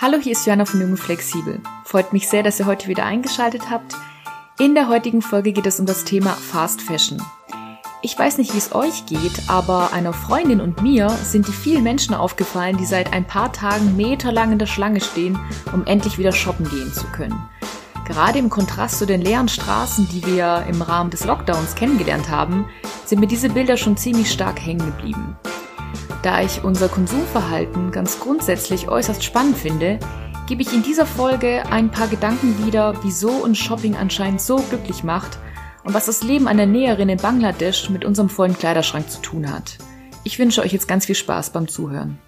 [0.00, 1.60] Hallo, hier ist Joanna von Junge Flexibel.
[1.84, 3.96] Freut mich sehr, dass ihr heute wieder eingeschaltet habt.
[4.60, 7.20] In der heutigen Folge geht es um das Thema Fast Fashion.
[8.00, 11.82] Ich weiß nicht, wie es euch geht, aber einer Freundin und mir sind die vielen
[11.82, 15.36] Menschen aufgefallen, die seit ein paar Tagen meterlang in der Schlange stehen,
[15.72, 17.48] um endlich wieder shoppen gehen zu können.
[18.06, 22.66] Gerade im Kontrast zu den leeren Straßen, die wir im Rahmen des Lockdowns kennengelernt haben,
[23.04, 25.36] sind mir diese Bilder schon ziemlich stark hängen geblieben.
[26.22, 30.00] Da ich unser Konsumverhalten ganz grundsätzlich äußerst spannend finde,
[30.48, 35.04] gebe ich in dieser Folge ein paar Gedanken wieder, wieso uns Shopping anscheinend so glücklich
[35.04, 35.38] macht
[35.84, 39.78] und was das Leben einer Näherin in Bangladesch mit unserem vollen Kleiderschrank zu tun hat.
[40.24, 42.18] Ich wünsche euch jetzt ganz viel Spaß beim Zuhören.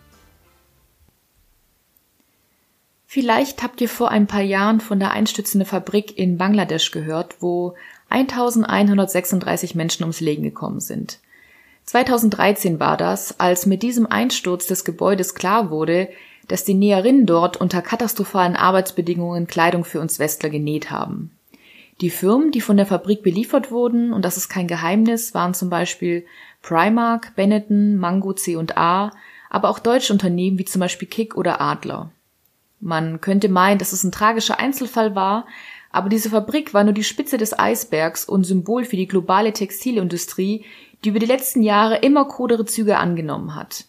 [3.06, 7.74] Vielleicht habt ihr vor ein paar Jahren von der einstürzenden Fabrik in Bangladesch gehört, wo
[8.08, 11.18] 1136 Menschen ums Leben gekommen sind.
[11.84, 16.08] 2013 war das, als mit diesem Einsturz des Gebäudes klar wurde,
[16.48, 21.30] dass die Näherinnen dort unter katastrophalen Arbeitsbedingungen Kleidung für uns Westler genäht haben.
[22.00, 25.68] Die Firmen, die von der Fabrik beliefert wurden, und das ist kein Geheimnis, waren zum
[25.68, 26.24] Beispiel
[26.62, 29.10] Primark, Benetton, Mango C&A,
[29.50, 32.10] aber auch deutsche Unternehmen wie zum Beispiel Kick oder Adler.
[32.80, 35.46] Man könnte meinen, dass es ein tragischer Einzelfall war,
[35.92, 40.64] aber diese Fabrik war nur die Spitze des Eisbergs und Symbol für die globale Textilindustrie,
[41.04, 43.86] die über die letzten Jahre immer kodere Züge angenommen hat.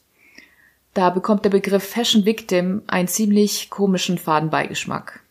[0.94, 5.22] Da bekommt der Begriff Fashion Victim einen ziemlich komischen Fadenbeigeschmack.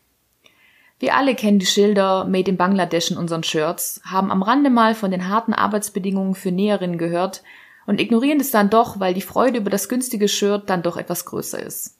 [0.98, 4.94] Wir alle kennen die Schilder Made in Bangladesh in unseren Shirts, haben am Rande mal
[4.94, 7.42] von den harten Arbeitsbedingungen für Näherinnen gehört
[7.86, 11.24] und ignorieren es dann doch, weil die Freude über das günstige Shirt dann doch etwas
[11.24, 11.96] größer ist.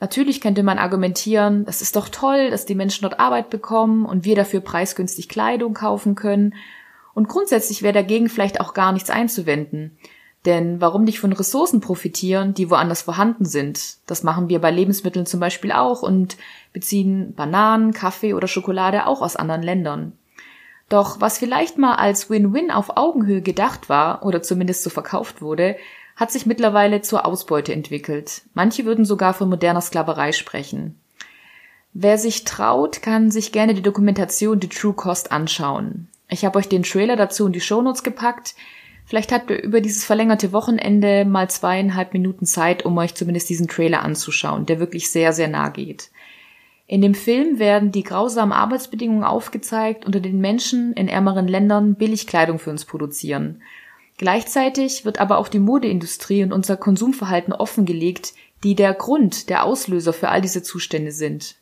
[0.00, 4.24] Natürlich könnte man argumentieren, es ist doch toll, dass die Menschen dort Arbeit bekommen und
[4.24, 6.54] wir dafür preisgünstig Kleidung kaufen können
[7.20, 9.98] und grundsätzlich wäre dagegen vielleicht auch gar nichts einzuwenden.
[10.46, 13.98] Denn warum nicht von Ressourcen profitieren, die woanders vorhanden sind?
[14.06, 16.38] Das machen wir bei Lebensmitteln zum Beispiel auch und
[16.72, 20.12] beziehen Bananen, Kaffee oder Schokolade auch aus anderen Ländern.
[20.88, 25.76] Doch was vielleicht mal als Win-Win auf Augenhöhe gedacht war oder zumindest so verkauft wurde,
[26.16, 28.44] hat sich mittlerweile zur Ausbeute entwickelt.
[28.54, 30.98] Manche würden sogar von moderner Sklaverei sprechen.
[31.92, 36.08] Wer sich traut, kann sich gerne die Dokumentation The True Cost anschauen.
[36.30, 38.54] Ich habe euch den Trailer dazu in die Shownotes gepackt.
[39.04, 43.66] Vielleicht habt ihr über dieses verlängerte Wochenende mal zweieinhalb Minuten Zeit, um euch zumindest diesen
[43.66, 46.10] Trailer anzuschauen, der wirklich sehr, sehr nah geht.
[46.86, 52.26] In dem Film werden die grausamen Arbeitsbedingungen aufgezeigt, unter den Menschen in ärmeren Ländern billig
[52.26, 53.62] Kleidung für uns produzieren.
[54.16, 60.12] Gleichzeitig wird aber auch die Modeindustrie und unser Konsumverhalten offengelegt, die der Grund, der Auslöser
[60.12, 61.56] für all diese Zustände sind.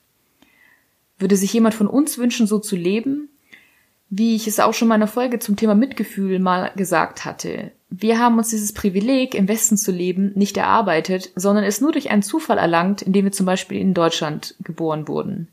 [1.19, 3.29] Würde sich jemand von uns wünschen, so zu leben?
[4.11, 7.73] Wie ich es auch schon in meiner Folge zum Thema Mitgefühl mal gesagt hatte.
[7.91, 12.11] Wir haben uns dieses Privileg, im Westen zu leben, nicht erarbeitet, sondern es nur durch
[12.11, 15.49] einen Zufall erlangt, indem wir zum Beispiel in Deutschland geboren wurden.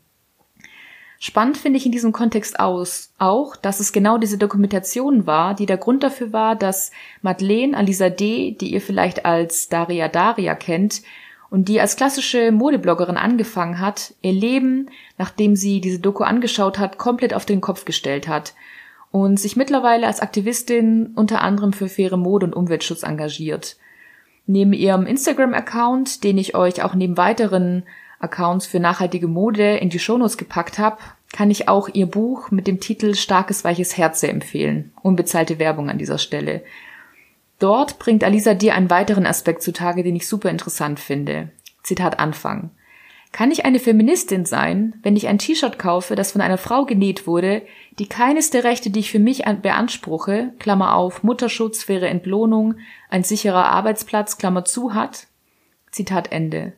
[1.18, 5.64] Spannend finde ich in diesem Kontext aus auch, dass es genau diese Dokumentation war, die
[5.64, 6.90] der Grund dafür war, dass
[7.22, 11.02] Madeleine Alisa D., die ihr vielleicht als Daria Daria kennt,
[11.50, 16.98] und die als klassische Modebloggerin angefangen hat, ihr Leben, nachdem sie diese Doku angeschaut hat,
[16.98, 18.54] komplett auf den Kopf gestellt hat
[19.12, 23.76] und sich mittlerweile als Aktivistin unter anderem für faire Mode und Umweltschutz engagiert.
[24.46, 27.84] Neben ihrem Instagram-Account, den ich euch auch neben weiteren
[28.20, 30.98] Accounts für nachhaltige Mode in die Shownotes gepackt habe,
[31.32, 34.92] kann ich auch ihr Buch mit dem Titel Starkes weiches Herz empfehlen.
[35.02, 36.62] Unbezahlte Werbung an dieser Stelle.
[37.58, 41.50] Dort bringt Alisa dir einen weiteren Aspekt zutage, den ich super interessant finde.
[41.82, 42.70] Zitat Anfang.
[43.32, 47.26] Kann ich eine Feministin sein, wenn ich ein T-Shirt kaufe, das von einer Frau genäht
[47.26, 47.62] wurde,
[47.98, 52.76] die keines der Rechte, die ich für mich beanspruche, Klammer auf, Mutterschutz, faire Entlohnung,
[53.10, 55.26] ein sicherer Arbeitsplatz, Klammer zu, hat?
[55.90, 56.72] Zitat Ende.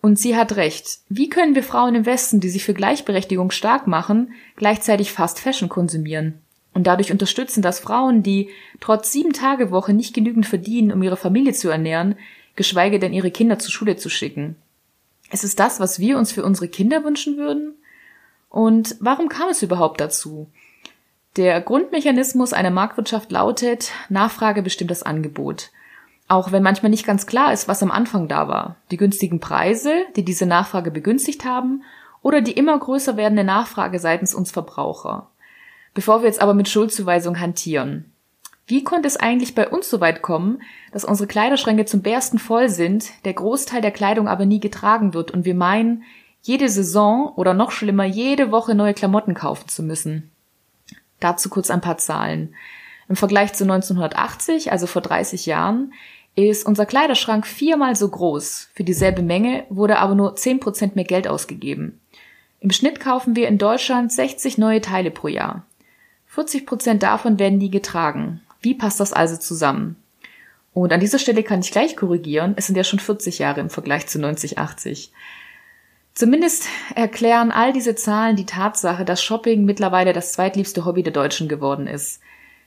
[0.00, 1.00] Und sie hat recht.
[1.08, 5.68] Wie können wir Frauen im Westen, die sich für Gleichberechtigung stark machen, gleichzeitig Fast Fashion
[5.68, 6.40] konsumieren?
[6.78, 11.16] Und dadurch unterstützen, dass Frauen, die trotz sieben Tage Woche nicht genügend verdienen, um ihre
[11.16, 12.14] Familie zu ernähren,
[12.54, 14.54] geschweige denn ihre Kinder zur Schule zu schicken.
[15.32, 17.74] Ist es das, was wir uns für unsere Kinder wünschen würden?
[18.48, 20.48] Und warum kam es überhaupt dazu?
[21.36, 25.70] Der Grundmechanismus einer Marktwirtschaft lautet, Nachfrage bestimmt das Angebot.
[26.28, 28.76] Auch wenn manchmal nicht ganz klar ist, was am Anfang da war.
[28.92, 31.82] Die günstigen Preise, die diese Nachfrage begünstigt haben,
[32.22, 35.28] oder die immer größer werdende Nachfrage seitens uns Verbraucher.
[35.94, 38.12] Bevor wir jetzt aber mit Schuldzuweisung hantieren.
[38.66, 40.60] Wie konnte es eigentlich bei uns so weit kommen,
[40.92, 45.30] dass unsere Kleiderschränke zum Bersten voll sind, der Großteil der Kleidung aber nie getragen wird
[45.30, 46.04] und wir meinen,
[46.42, 50.30] jede Saison oder noch schlimmer, jede Woche neue Klamotten kaufen zu müssen?
[51.18, 52.54] Dazu kurz ein paar Zahlen.
[53.08, 55.94] Im Vergleich zu 1980, also vor 30 Jahren,
[56.34, 58.68] ist unser Kleiderschrank viermal so groß.
[58.74, 62.00] Für dieselbe Menge wurde aber nur 10% mehr Geld ausgegeben.
[62.60, 65.64] Im Schnitt kaufen wir in Deutschland 60 neue Teile pro Jahr.
[66.38, 68.40] 40% davon werden nie getragen.
[68.60, 69.96] Wie passt das also zusammen?
[70.72, 72.54] Und an dieser Stelle kann ich gleich korrigieren.
[72.56, 75.12] Es sind ja schon 40 Jahre im Vergleich zu 9080.
[76.14, 81.48] Zumindest erklären all diese Zahlen die Tatsache, dass Shopping mittlerweile das zweitliebste Hobby der Deutschen
[81.48, 82.20] geworden ist.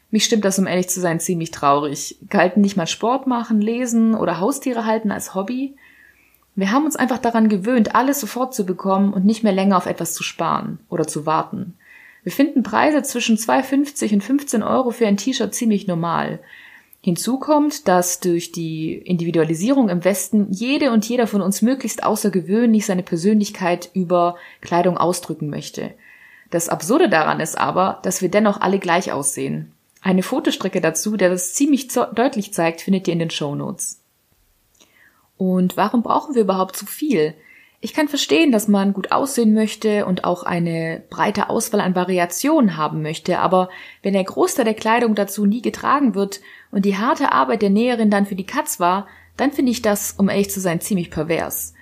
[0.10, 2.18] Mich stimmt das, um ehrlich zu sein, ziemlich traurig.
[2.30, 5.76] Galten nicht mal Sport machen, lesen oder Haustiere halten als Hobby.
[6.56, 9.86] Wir haben uns einfach daran gewöhnt, alles sofort zu bekommen und nicht mehr länger auf
[9.86, 11.78] etwas zu sparen oder zu warten.
[12.24, 16.40] Wir finden Preise zwischen 2,50 und 15 Euro für ein T-Shirt ziemlich normal.
[17.04, 22.86] Hinzu kommt, dass durch die Individualisierung im Westen jede und jeder von uns möglichst außergewöhnlich
[22.86, 25.96] seine Persönlichkeit über Kleidung ausdrücken möchte.
[26.52, 29.72] Das Absurde daran ist aber, dass wir dennoch alle gleich aussehen.
[30.02, 34.00] Eine Fotostrecke dazu, der das ziemlich deutlich zeigt, findet ihr in den Show Notes.
[35.38, 37.34] Und warum brauchen wir überhaupt zu viel?
[37.84, 42.78] Ich kann verstehen, dass man gut aussehen möchte und auch eine breite Auswahl an Variationen
[42.78, 43.70] haben möchte, aber
[44.04, 48.12] wenn der Großteil der Kleidung dazu nie getragen wird und die harte Arbeit der Näherin
[48.12, 51.74] dann für die Katz war, dann finde ich das, um ehrlich zu sein, ziemlich pervers.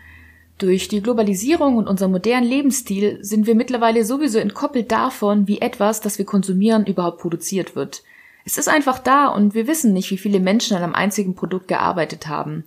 [0.57, 5.99] Durch die Globalisierung und unseren modernen Lebensstil sind wir mittlerweile sowieso entkoppelt davon, wie etwas,
[5.99, 8.03] das wir konsumieren, überhaupt produziert wird.
[8.45, 11.67] Es ist einfach da und wir wissen nicht, wie viele Menschen an einem einzigen Produkt
[11.67, 12.63] gearbeitet haben.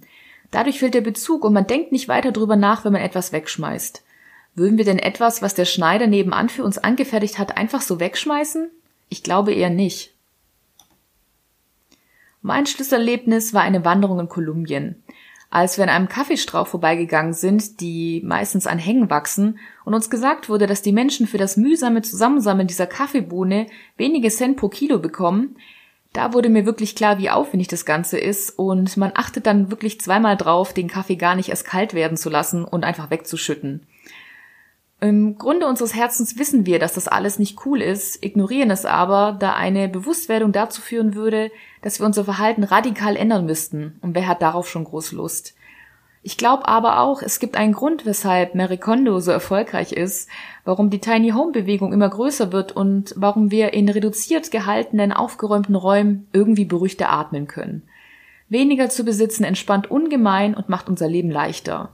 [0.52, 4.04] Dadurch fehlt der Bezug und man denkt nicht weiter drüber nach, wenn man etwas wegschmeißt.
[4.54, 8.70] Würden wir denn etwas, was der Schneider nebenan für uns angefertigt hat, einfach so wegschmeißen?
[9.08, 10.14] Ich glaube eher nicht.
[12.42, 15.02] Mein Schlüsselerlebnis war eine Wanderung in Kolumbien.
[15.48, 20.48] Als wir an einem Kaffeestrauch vorbeigegangen sind, die meistens an Hängen wachsen, und uns gesagt
[20.48, 23.66] wurde, dass die Menschen für das mühsame Zusammensammeln dieser Kaffeebohne
[23.96, 25.56] wenige Cent pro Kilo bekommen,
[26.12, 30.00] da wurde mir wirklich klar, wie aufwendig das Ganze ist und man achtet dann wirklich
[30.00, 33.86] zweimal drauf, den Kaffee gar nicht erst kalt werden zu lassen und einfach wegzuschütten.
[35.00, 39.36] Im Grunde unseres Herzens wissen wir, dass das alles nicht cool ist, ignorieren es aber,
[39.38, 41.50] da eine Bewusstwerdung dazu führen würde,
[41.80, 43.98] dass wir unser Verhalten radikal ändern müssten.
[44.00, 45.54] Und wer hat darauf schon groß Lust?
[46.24, 50.28] Ich glaube aber auch, es gibt einen Grund, weshalb Mary Kondo so erfolgreich ist,
[50.64, 55.74] warum die Tiny Home Bewegung immer größer wird und warum wir in reduziert gehaltenen, aufgeräumten
[55.74, 57.82] Räumen irgendwie beruhigter atmen können.
[58.48, 61.90] Weniger zu besitzen entspannt ungemein und macht unser Leben leichter.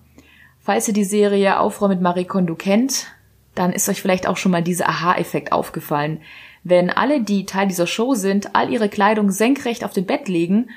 [0.59, 3.07] Falls ihr die Serie Aufräumen mit Marie Kondo kennt,
[3.55, 6.21] dann ist euch vielleicht auch schon mal dieser Aha-Effekt aufgefallen.
[6.65, 10.69] Wenn alle, die Teil dieser Show sind, all ihre Kleidung senkrecht auf dem Bett legen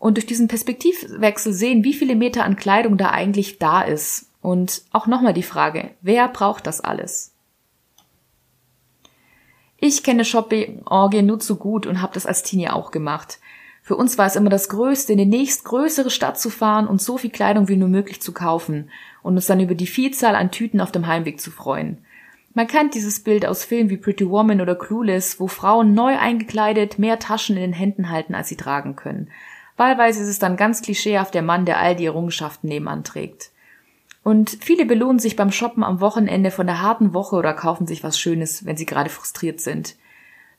[0.00, 4.30] und durch diesen Perspektivwechsel sehen, wie viele Meter an Kleidung da eigentlich da ist.
[4.40, 7.34] Und auch nochmal die Frage, wer braucht das alles?
[9.76, 13.38] Ich kenne Shopping-Orgien nur zu gut und habe das als Teenie auch gemacht.
[13.82, 17.18] Für uns war es immer das Größte, in die nächstgrößere Stadt zu fahren und so
[17.18, 18.90] viel Kleidung wie nur möglich zu kaufen
[19.22, 21.98] und uns dann über die Vielzahl an Tüten auf dem Heimweg zu freuen.
[22.54, 26.98] Man kennt dieses Bild aus Filmen wie Pretty Woman oder Clueless, wo Frauen neu eingekleidet
[26.98, 29.28] mehr Taschen in den Händen halten, als sie tragen können.
[29.80, 33.50] Wahlweise ist es dann ganz klischeehaft der Mann, der all die Errungenschaften nebenan trägt.
[34.22, 38.04] Und viele belohnen sich beim Shoppen am Wochenende von der harten Woche oder kaufen sich
[38.04, 39.96] was Schönes, wenn sie gerade frustriert sind.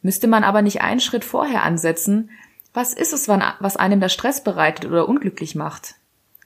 [0.02, 2.32] Müsste man aber nicht einen Schritt vorher ansetzen,
[2.74, 5.98] was ist es, was einem da Stress bereitet oder unglücklich macht?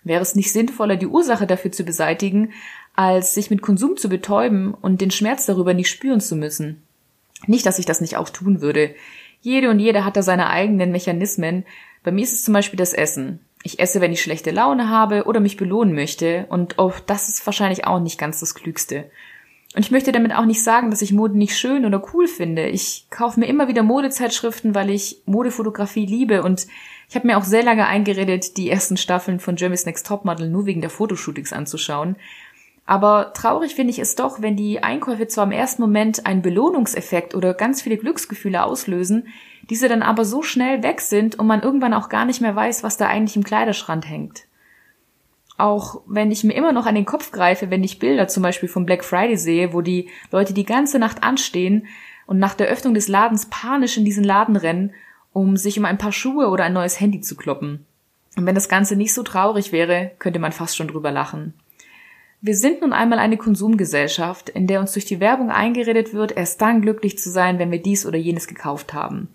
[0.04, 2.52] Wäre es nicht sinnvoller, die Ursache dafür zu beseitigen,
[2.94, 6.84] als sich mit Konsum zu betäuben und den Schmerz darüber nicht spüren zu müssen?
[7.48, 8.94] Nicht, dass ich das nicht auch tun würde.
[9.40, 11.64] Jede und jeder hat da seine eigenen Mechanismen,
[12.06, 13.40] bei mir ist es zum Beispiel das Essen.
[13.64, 16.46] Ich esse, wenn ich schlechte Laune habe oder mich belohnen möchte.
[16.50, 19.10] Und oh, das ist wahrscheinlich auch nicht ganz das Klügste.
[19.76, 22.68] Und ich möchte damit auch nicht sagen, dass ich Mode nicht schön oder cool finde.
[22.68, 26.68] Ich kaufe mir immer wieder Modezeitschriften, weil ich Modefotografie liebe und
[27.10, 30.66] ich habe mir auch sehr lange eingeredet, die ersten Staffeln von Jeremy's Next Topmodel nur
[30.66, 32.16] wegen der Fotoshootings anzuschauen.
[32.86, 37.34] Aber traurig finde ich es doch, wenn die Einkäufe zwar im ersten Moment einen Belohnungseffekt
[37.34, 39.28] oder ganz viele Glücksgefühle auslösen,
[39.70, 42.84] diese dann aber so schnell weg sind und man irgendwann auch gar nicht mehr weiß,
[42.84, 44.46] was da eigentlich im Kleiderschrank hängt.
[45.58, 48.70] Auch wenn ich mir immer noch an den Kopf greife, wenn ich Bilder zum Beispiel
[48.70, 51.88] vom Black Friday sehe, wo die Leute die ganze Nacht anstehen
[52.28, 54.94] und nach der Öffnung des Ladens panisch in diesen Laden rennen,
[55.34, 57.86] um sich um ein paar Schuhe oder ein neues Handy zu kloppen.
[58.36, 61.54] Und wenn das Ganze nicht so traurig wäre, könnte man fast schon drüber lachen.
[62.42, 66.62] Wir sind nun einmal eine Konsumgesellschaft, in der uns durch die Werbung eingeredet wird, erst
[66.62, 69.30] dann glücklich zu sein, wenn wir dies oder jenes gekauft haben.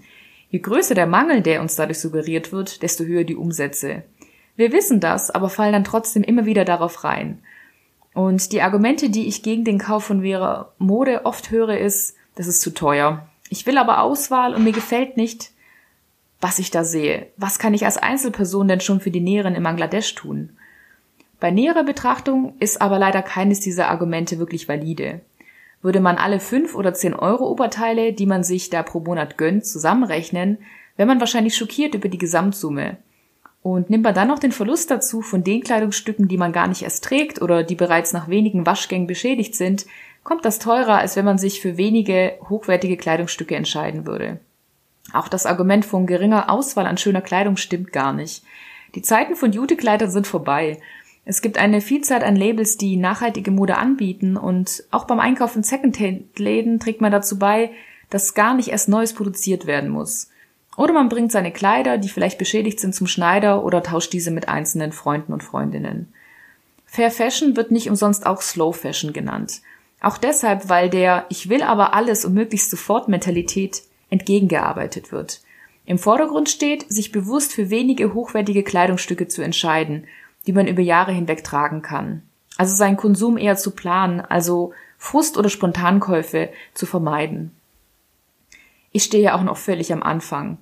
[0.51, 4.03] Je größer der Mangel, der uns dadurch suggeriert wird, desto höher die Umsätze.
[4.57, 7.39] Wir wissen das, aber fallen dann trotzdem immer wieder darauf rein.
[8.15, 12.47] Und die Argumente, die ich gegen den Kauf von Vera Mode oft höre, ist, das
[12.47, 13.29] ist zu teuer.
[13.49, 15.53] Ich will aber Auswahl und mir gefällt nicht,
[16.41, 17.29] was ich da sehe.
[17.37, 20.51] Was kann ich als Einzelperson denn schon für die Näheren in Bangladesch tun?
[21.41, 25.21] Bei näherer Betrachtung ist aber leider keines dieser Argumente wirklich valide.
[25.83, 29.65] Würde man alle fünf oder zehn Euro Oberteile, die man sich da pro Monat gönnt,
[29.65, 30.59] zusammenrechnen,
[30.97, 32.99] wäre man wahrscheinlich schockiert über die Gesamtsumme.
[33.63, 36.83] Und nimmt man dann noch den Verlust dazu von den Kleidungsstücken, die man gar nicht
[36.83, 39.87] erst trägt oder die bereits nach wenigen Waschgängen beschädigt sind,
[40.23, 44.41] kommt das teurer, als wenn man sich für wenige hochwertige Kleidungsstücke entscheiden würde.
[45.13, 48.45] Auch das Argument von geringer Auswahl an schöner Kleidung stimmt gar nicht.
[48.95, 50.79] Die Zeiten von Jutekleidern sind vorbei.
[51.31, 55.63] Es gibt eine Vielzahl an Labels, die nachhaltige Mode anbieten und auch beim Einkauf in
[55.63, 57.71] Secondhand-Läden trägt man dazu bei,
[58.11, 60.29] dass gar nicht erst Neues produziert werden muss.
[60.77, 64.49] Oder man bringt seine Kleider, die vielleicht beschädigt sind, zum Schneider oder tauscht diese mit
[64.49, 66.13] einzelnen Freunden und Freundinnen.
[66.85, 69.61] Fair Fashion wird nicht umsonst auch Slow Fashion genannt.
[70.01, 75.43] Auch deshalb, weil der Ich will aber alles und möglichst sofort Mentalität entgegengearbeitet wird.
[75.87, 80.09] Im Vordergrund steht, sich bewusst für wenige hochwertige Kleidungsstücke zu entscheiden
[80.47, 82.23] die man über Jahre hinweg tragen kann.
[82.57, 87.53] Also seinen Konsum eher zu planen, also Frust- oder Spontankäufe zu vermeiden.
[88.93, 90.59] Ich stehe ja auch noch völlig am Anfang.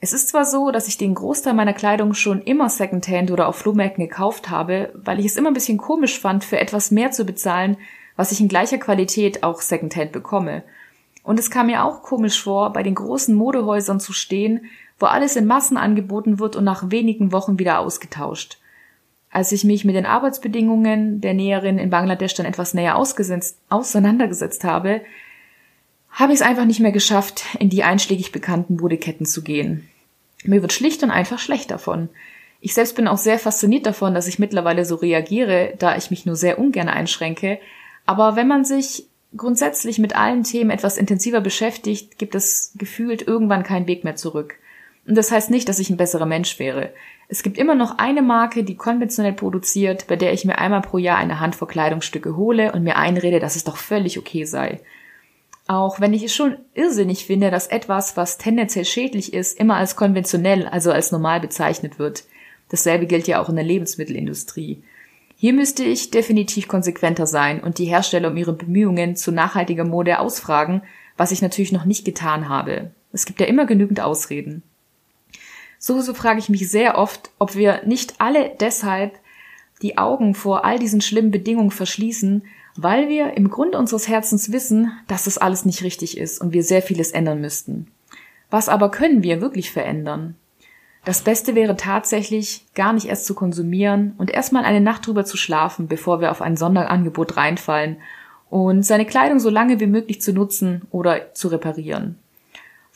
[0.00, 3.56] Es ist zwar so, dass ich den Großteil meiner Kleidung schon immer Secondhand oder auf
[3.56, 7.24] Flohmärkten gekauft habe, weil ich es immer ein bisschen komisch fand, für etwas mehr zu
[7.24, 7.76] bezahlen,
[8.14, 10.62] was ich in gleicher Qualität auch Secondhand bekomme.
[11.22, 14.66] Und es kam mir auch komisch vor, bei den großen Modehäusern zu stehen,
[14.98, 18.58] wo alles in Massen angeboten wird und nach wenigen Wochen wieder ausgetauscht.
[19.30, 25.02] Als ich mich mit den Arbeitsbedingungen der Näherin in Bangladesch dann etwas näher auseinandergesetzt habe,
[26.10, 29.88] habe ich es einfach nicht mehr geschafft, in die einschlägig bekannten Modeketten zu gehen.
[30.44, 32.08] Mir wird schlicht und einfach schlecht davon.
[32.60, 36.26] Ich selbst bin auch sehr fasziniert davon, dass ich mittlerweile so reagiere, da ich mich
[36.26, 37.58] nur sehr ungern einschränke.
[38.06, 39.06] Aber wenn man sich
[39.36, 44.56] grundsätzlich mit allen Themen etwas intensiver beschäftigt, gibt es gefühlt irgendwann keinen Weg mehr zurück.
[45.08, 46.90] Und das heißt nicht, dass ich ein besserer Mensch wäre.
[47.28, 50.98] Es gibt immer noch eine Marke, die konventionell produziert, bei der ich mir einmal pro
[50.98, 54.80] Jahr eine Handvoll Kleidungsstücke hole und mir einrede, dass es doch völlig okay sei.
[55.66, 59.96] Auch wenn ich es schon irrsinnig finde, dass etwas, was tendenziell schädlich ist, immer als
[59.96, 62.24] konventionell, also als normal bezeichnet wird.
[62.68, 64.82] Dasselbe gilt ja auch in der Lebensmittelindustrie.
[65.36, 70.18] Hier müsste ich definitiv konsequenter sein und die Hersteller um ihre Bemühungen zu nachhaltiger Mode
[70.18, 70.82] ausfragen,
[71.16, 72.90] was ich natürlich noch nicht getan habe.
[73.12, 74.62] Es gibt ja immer genügend Ausreden.
[75.78, 79.18] Sowieso frage ich mich sehr oft, ob wir nicht alle deshalb
[79.80, 82.42] die Augen vor all diesen schlimmen Bedingungen verschließen,
[82.76, 86.62] weil wir im Grunde unseres Herzens wissen, dass das alles nicht richtig ist und wir
[86.62, 87.88] sehr vieles ändern müssten.
[88.50, 90.36] Was aber können wir wirklich verändern?
[91.04, 95.36] Das Beste wäre tatsächlich, gar nicht erst zu konsumieren und erstmal eine Nacht drüber zu
[95.36, 97.98] schlafen, bevor wir auf ein Sonderangebot reinfallen
[98.50, 102.18] und seine Kleidung so lange wie möglich zu nutzen oder zu reparieren.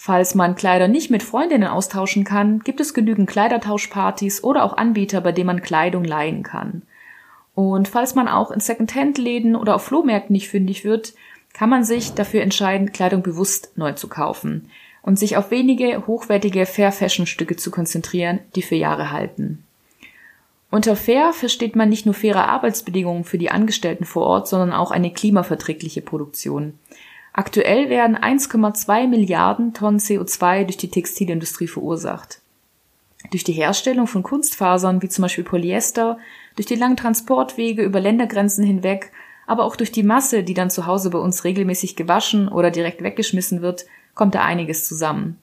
[0.05, 5.21] Falls man Kleider nicht mit Freundinnen austauschen kann, gibt es genügend Kleidertauschpartys oder auch Anbieter,
[5.21, 6.83] bei denen man Kleidung leihen kann.
[7.55, 11.15] Und falls man auch in Secondhand-Läden oder auf Flohmärkten nicht fündig wird,
[11.53, 14.69] kann man sich dafür entscheiden, Kleidung bewusst neu zu kaufen
[15.03, 19.63] und sich auf wenige hochwertige Fair-Fashion-Stücke zu konzentrieren, die für Jahre halten.
[20.73, 24.91] Unter fair versteht man nicht nur faire Arbeitsbedingungen für die Angestellten vor Ort, sondern auch
[24.91, 26.77] eine klimaverträgliche Produktion.
[27.33, 32.41] Aktuell werden 1,2 Milliarden Tonnen CO2 durch die Textilindustrie verursacht.
[33.31, 36.19] Durch die Herstellung von Kunstfasern wie zum Beispiel Polyester,
[36.57, 39.13] durch die langen Transportwege über Ländergrenzen hinweg,
[39.47, 43.03] aber auch durch die Masse, die dann zu Hause bei uns regelmäßig gewaschen oder direkt
[43.03, 45.39] weggeschmissen wird, kommt da einiges zusammen.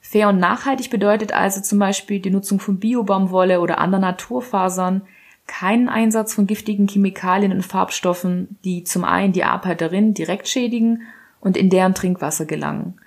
[0.00, 5.02] Fair und nachhaltig bedeutet also zum Beispiel die Nutzung von Biobaumwolle oder anderen Naturfasern,
[5.46, 11.02] keinen Einsatz von giftigen Chemikalien und Farbstoffen, die zum einen die Arbeiterin direkt schädigen
[11.40, 13.00] und in deren Trinkwasser gelangen.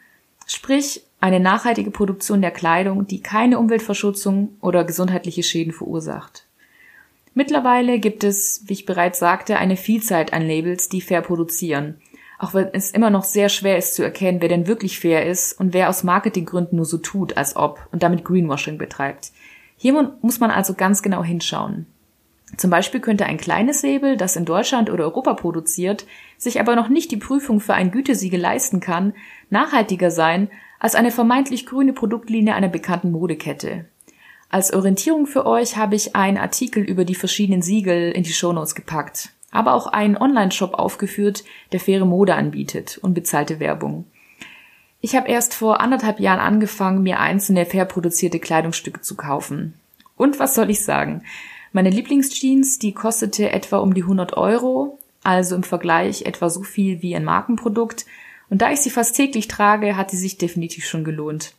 [0.47, 6.45] Sprich, eine nachhaltige Produktion der Kleidung, die keine Umweltverschutzung oder gesundheitliche Schäden verursacht.
[7.33, 12.01] Mittlerweile gibt es, wie ich bereits sagte, eine Vielzahl an Labels, die fair produzieren.
[12.39, 15.59] Auch wenn es immer noch sehr schwer ist zu erkennen, wer denn wirklich fair ist
[15.59, 19.31] und wer aus Marketinggründen nur so tut, als ob und damit Greenwashing betreibt.
[19.75, 21.85] Hier muss man also ganz genau hinschauen.
[22.57, 26.05] Zum Beispiel könnte ein kleines Label, das in Deutschland oder Europa produziert,
[26.37, 29.13] sich aber noch nicht die Prüfung für ein Gütesiegel leisten kann,
[29.49, 33.85] nachhaltiger sein als eine vermeintlich grüne Produktlinie einer bekannten Modekette.
[34.49, 38.73] Als Orientierung für euch habe ich einen Artikel über die verschiedenen Siegel in die Shownotes
[38.73, 44.05] gepackt, aber auch einen Online-Shop aufgeführt, der faire Mode anbietet und bezahlte Werbung.
[45.01, 49.75] Ich habe erst vor anderthalb Jahren angefangen, mir einzelne fair produzierte Kleidungsstücke zu kaufen.
[50.17, 51.23] Und was soll ich sagen?
[51.71, 57.01] Meine Lieblingsjeans, die kostete etwa um die 100 Euro, also im Vergleich etwa so viel
[57.01, 58.05] wie ein Markenprodukt.
[58.49, 61.53] Und da ich sie fast täglich trage, hat sie sich definitiv schon gelohnt.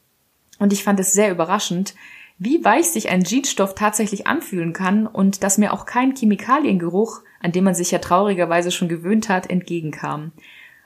[0.59, 1.95] Und ich fand es sehr überraschend,
[2.39, 7.53] wie weich sich ein Jeansstoff tatsächlich anfühlen kann und dass mir auch kein Chemikaliengeruch, an
[7.53, 10.33] dem man sich ja traurigerweise schon gewöhnt hat, entgegenkam.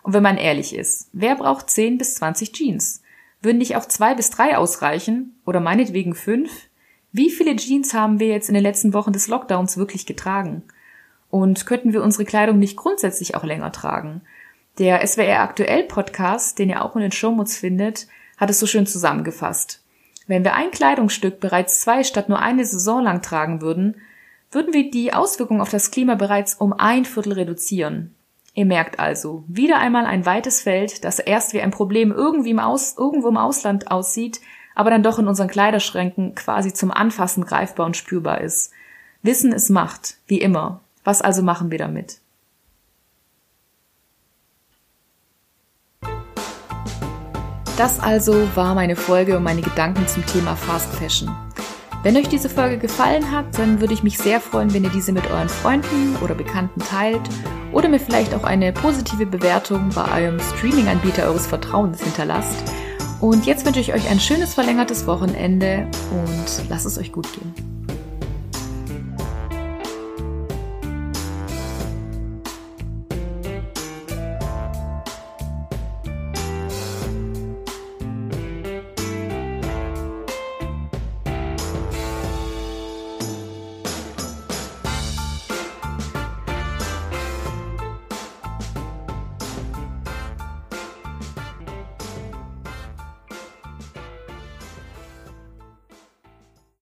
[0.02, 3.02] Und wenn man ehrlich ist, wer braucht 10 bis 20 Jeans?
[3.40, 5.38] Würden nicht auch zwei bis drei ausreichen?
[5.46, 6.50] Oder meinetwegen fünf?
[7.16, 10.64] Wie viele Jeans haben wir jetzt in den letzten Wochen des Lockdowns wirklich getragen?
[11.30, 14.22] Und könnten wir unsere Kleidung nicht grundsätzlich auch länger tragen?
[14.78, 18.84] Der SWR Aktuell Podcast, den ihr auch in den Shownotes findet, hat es so schön
[18.84, 19.80] zusammengefasst.
[20.26, 23.94] Wenn wir ein Kleidungsstück bereits zwei statt nur eine Saison lang tragen würden,
[24.50, 28.12] würden wir die Auswirkungen auf das Klima bereits um ein Viertel reduzieren.
[28.54, 32.58] Ihr merkt also, wieder einmal ein weites Feld, das erst wie ein Problem irgendwie im
[32.58, 34.40] Aus, irgendwo im Ausland aussieht,
[34.74, 38.72] aber dann doch in unseren Kleiderschränken quasi zum Anfassen greifbar und spürbar ist.
[39.22, 40.80] Wissen ist Macht, wie immer.
[41.04, 42.20] Was also machen wir damit?
[47.76, 51.28] Das also war meine Folge und meine Gedanken zum Thema Fast Fashion.
[52.04, 55.10] Wenn euch diese Folge gefallen hat, dann würde ich mich sehr freuen, wenn ihr diese
[55.10, 57.22] mit euren Freunden oder Bekannten teilt
[57.72, 62.62] oder mir vielleicht auch eine positive Bewertung bei eurem Streaming-Anbieter eures Vertrauens hinterlasst.
[63.20, 67.83] Und jetzt wünsche ich euch ein schönes verlängertes Wochenende und lasst es euch gut gehen.